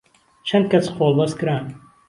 [0.47, 1.65] چەند کەس قۆڵبەست کران